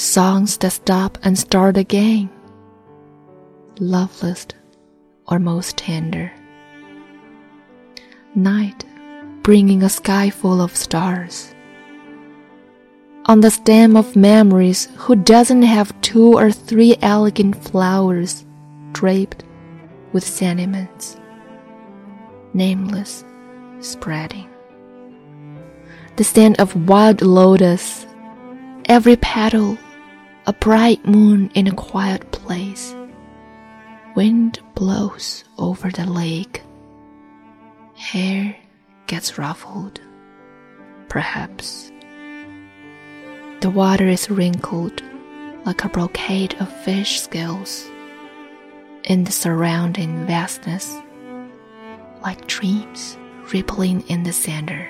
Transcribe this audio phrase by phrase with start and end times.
[0.00, 2.30] songs that stop and start again,
[3.78, 4.46] loveless
[5.26, 6.32] or most tender.
[8.34, 8.84] Night
[9.42, 11.54] bringing a sky full of stars.
[13.26, 18.46] On the stem of memories, who doesn't have two or three elegant flowers
[18.92, 19.44] draped
[20.12, 21.18] with sentiments,
[22.54, 23.22] nameless,
[23.80, 24.48] spreading?
[26.16, 28.06] The scent of wild lotus,
[28.86, 29.78] every petal
[30.46, 32.94] a bright moon in a quiet place.
[34.16, 36.62] Wind blows over the lake.
[37.94, 38.56] Hair
[39.06, 40.00] gets ruffled.
[41.08, 41.92] Perhaps.
[43.60, 45.02] The water is wrinkled
[45.64, 47.86] like a brocade of fish scales
[49.04, 50.96] in the surrounding vastness,
[52.22, 53.16] like dreams
[53.52, 54.88] rippling in the center,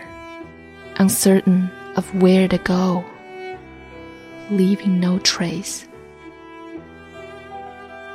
[0.97, 3.05] uncertain of where to go,
[4.51, 5.87] leaving no trace.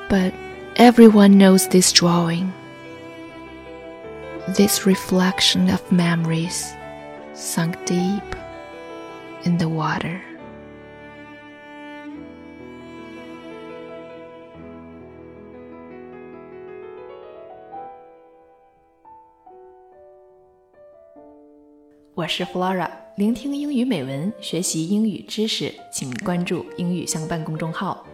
[0.09, 0.33] But
[0.75, 2.53] everyone knows this drawing,
[4.49, 6.73] this reflection of memories
[7.33, 8.35] sunk deep
[9.43, 10.21] in the water.
[22.51, 28.05] Flora，聆听英语美文，学习英语知识，请关注“英语相伴”公众号。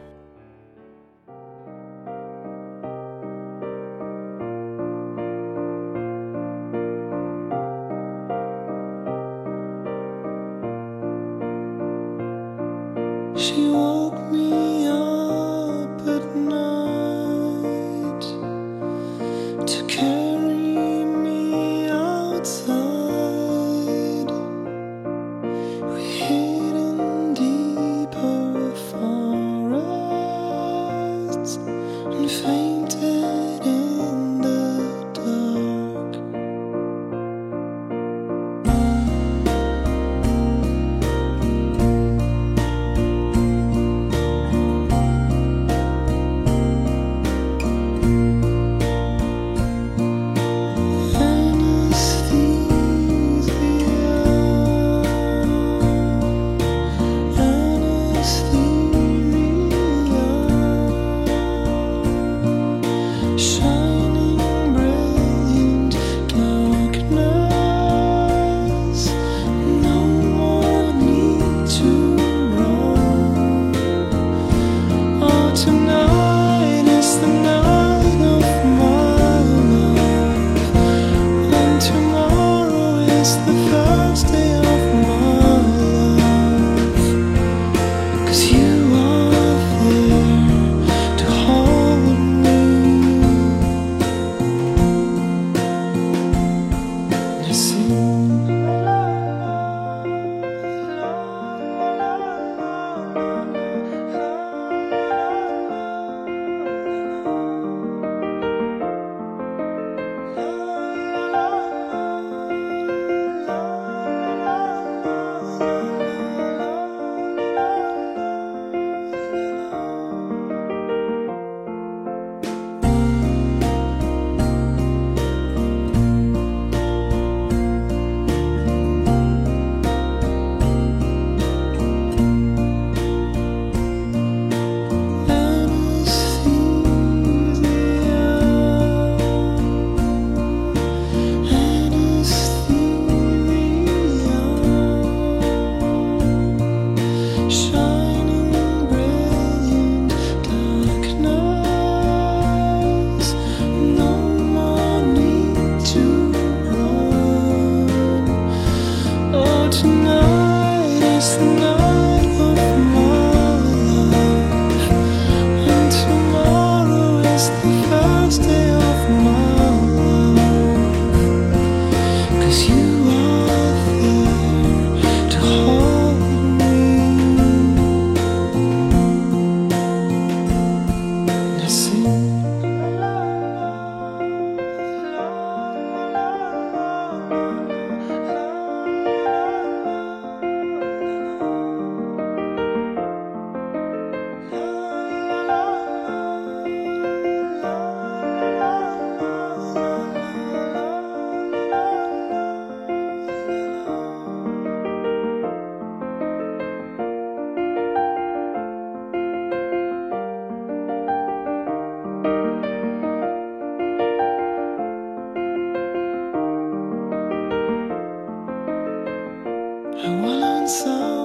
[220.67, 221.20] 走。